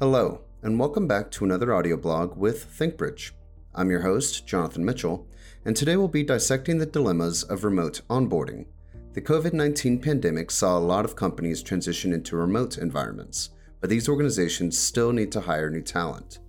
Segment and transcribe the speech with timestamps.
[0.00, 3.30] Hello, and welcome back to another audio blog with ThinkBridge.
[3.76, 5.28] I'm your host, Jonathan Mitchell,
[5.64, 8.66] and today we'll be dissecting the dilemmas of remote onboarding.
[9.12, 13.50] The COVID 19 pandemic saw a lot of companies transition into remote environments,
[13.80, 16.40] but these organizations still need to hire new talent.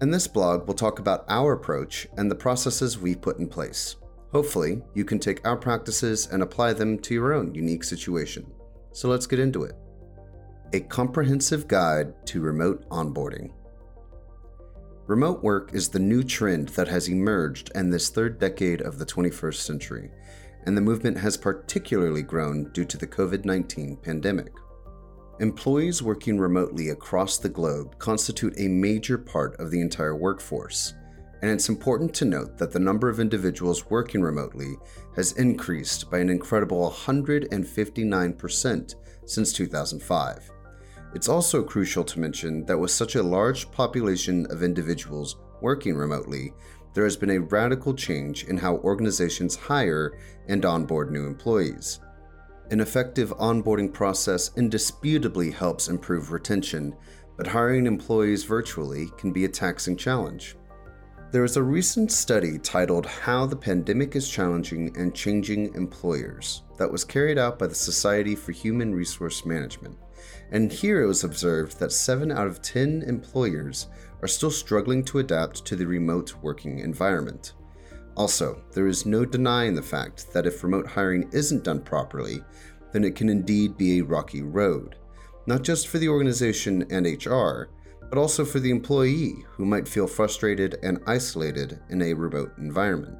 [0.00, 3.96] In this blog, we'll talk about our approach and the processes we've put in place.
[4.30, 8.46] Hopefully, you can take our practices and apply them to your own unique situation.
[8.92, 9.74] So let's get into it.
[10.74, 13.52] A comprehensive guide to remote onboarding.
[15.06, 19.04] Remote work is the new trend that has emerged in this third decade of the
[19.04, 20.10] 21st century,
[20.64, 24.54] and the movement has particularly grown due to the COVID 19 pandemic.
[25.40, 30.94] Employees working remotely across the globe constitute a major part of the entire workforce,
[31.42, 34.76] and it's important to note that the number of individuals working remotely
[35.16, 38.94] has increased by an incredible 159%
[39.26, 40.51] since 2005.
[41.14, 46.54] It's also crucial to mention that with such a large population of individuals working remotely,
[46.94, 52.00] there has been a radical change in how organizations hire and onboard new employees.
[52.70, 56.94] An effective onboarding process indisputably helps improve retention,
[57.36, 60.56] but hiring employees virtually can be a taxing challenge.
[61.30, 66.90] There is a recent study titled How the Pandemic is Challenging and Changing Employers that
[66.90, 69.96] was carried out by the Society for Human Resource Management.
[70.50, 73.88] And here it was observed that 7 out of 10 employers
[74.20, 77.54] are still struggling to adapt to the remote working environment.
[78.16, 82.42] Also, there is no denying the fact that if remote hiring isn't done properly,
[82.92, 84.96] then it can indeed be a rocky road,
[85.46, 87.70] not just for the organization and HR,
[88.10, 93.16] but also for the employee who might feel frustrated and isolated in a remote environment.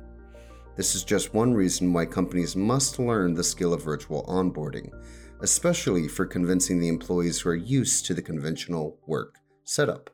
[0.77, 4.91] This is just one reason why companies must learn the skill of virtual onboarding,
[5.43, 10.09] especially for convincing the employees who are used to the conventional work setup.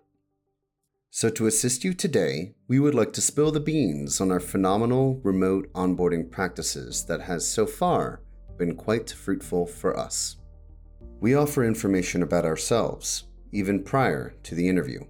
[1.11, 5.21] So, to assist you today, we would like to spill the beans on our phenomenal
[5.23, 8.21] remote onboarding practices that has so far
[8.57, 10.37] been quite fruitful for us.
[11.21, 15.01] We offer information about ourselves, even prior to the interview.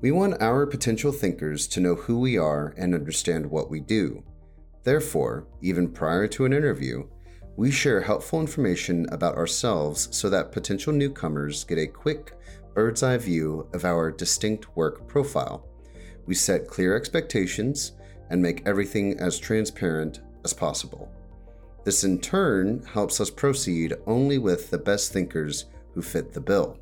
[0.00, 4.22] We want our potential thinkers to know who we are and understand what we do.
[4.84, 7.08] Therefore, even prior to an interview,
[7.56, 12.32] we share helpful information about ourselves so that potential newcomers get a quick
[12.74, 15.66] bird's eye view of our distinct work profile.
[16.26, 17.92] We set clear expectations
[18.28, 21.10] and make everything as transparent as possible.
[21.84, 26.78] This in turn helps us proceed only with the best thinkers who fit the bill.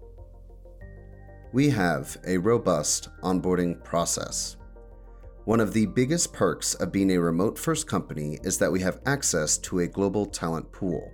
[1.53, 4.57] We have a robust onboarding process.
[5.45, 9.03] One of the biggest perks of being a remote first company is that we have
[9.05, 11.13] access to a global talent pool.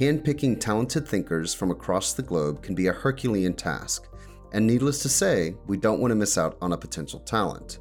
[0.00, 4.08] Handpicking talented thinkers from across the globe can be a Herculean task,
[4.54, 7.80] and needless to say, we don't want to miss out on a potential talent.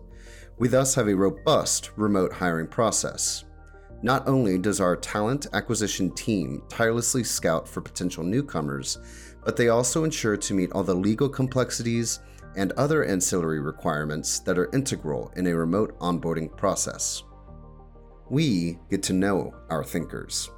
[0.57, 3.46] We thus have a robust remote hiring process.
[4.01, 8.97] Not only does our talent acquisition team tirelessly scout for potential newcomers,
[9.46, 12.19] but they also ensure to meet all the legal complexities
[12.59, 17.24] and other ancillary requirements that are integral in a remote onboarding process.
[18.30, 20.52] We get to know our thinkers.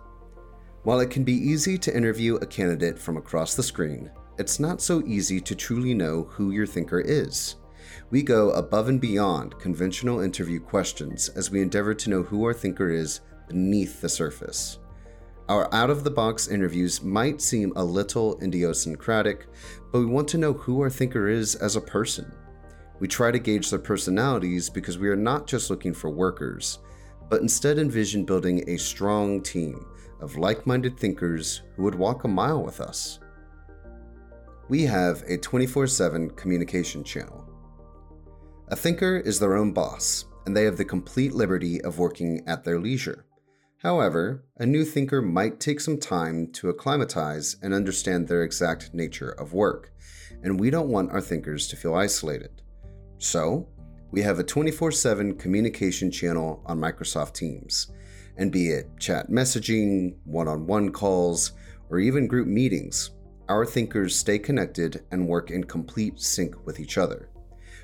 [0.82, 4.82] While it can be easy to interview a candidate from across the screen, it's not
[4.82, 7.58] so easy to truly know who your thinker is.
[8.10, 12.54] We go above and beyond conventional interview questions as we endeavor to know who our
[12.54, 14.80] thinker is beneath the surface.
[15.50, 19.48] Our out of the box interviews might seem a little idiosyncratic,
[19.92, 22.32] but we want to know who our thinker is as a person.
[23.00, 26.80] We try to gauge their personalities because we are not just looking for workers,
[27.30, 29.86] but instead envision building a strong team
[30.22, 33.20] of like minded thinkers who would walk a mile with us.
[34.70, 37.46] We have a 24 7 communication channel.
[38.70, 42.64] A thinker is their own boss, and they have the complete liberty of working at
[42.64, 43.26] their leisure.
[43.82, 49.32] However, a new thinker might take some time to acclimatize and understand their exact nature
[49.32, 49.92] of work,
[50.44, 52.62] and we don't want our thinkers to feel isolated.
[53.18, 53.68] So,
[54.12, 57.92] we have a 24 7 communication channel on Microsoft Teams,
[58.38, 61.54] and be it chat messaging, one on one calls,
[61.90, 63.10] or even group meetings,
[63.50, 67.31] our thinkers stay connected and work in complete sync with each other.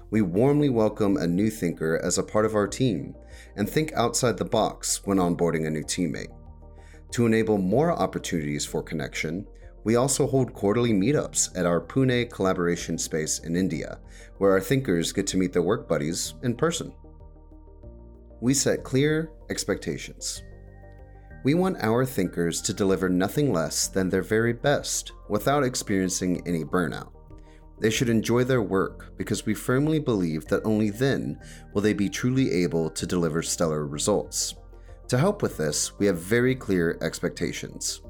[0.09, 3.13] We warmly welcome a new thinker as a part of our team
[3.57, 6.33] and think outside the box when onboarding a new teammate.
[7.11, 9.45] To enable more opportunities for connection,
[9.83, 13.99] we also hold quarterly meetups at our Pune collaboration space in India,
[14.37, 16.93] where our thinkers get to meet their work buddies in person.
[18.39, 20.41] We set clear expectations.
[21.43, 26.63] We want our thinkers to deliver nothing less than their very best without experiencing any
[26.63, 27.11] burnout.
[27.79, 31.39] They should enjoy their work because we firmly believe that only then
[31.73, 34.55] will they be truly able to deliver stellar results.
[35.09, 38.01] To help with this, we have very clear expectations.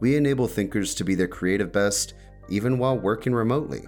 [0.00, 2.14] We enable thinkers to be their creative best
[2.48, 3.82] even while working remotely.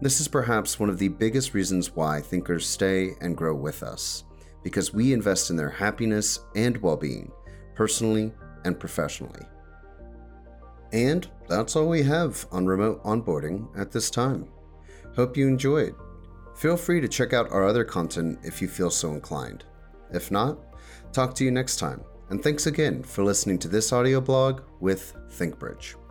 [0.00, 4.24] This is perhaps one of the biggest reasons why thinkers stay and grow with us,
[4.62, 7.30] because we invest in their happiness and well being,
[7.74, 8.32] personally
[8.64, 9.42] and professionally.
[10.92, 14.48] And that's all we have on remote onboarding at this time.
[15.14, 15.94] Hope you enjoyed.
[16.56, 19.64] Feel free to check out our other content if you feel so inclined.
[20.12, 20.58] If not,
[21.12, 25.14] talk to you next time, and thanks again for listening to this audio blog with
[25.30, 26.05] ThinkBridge.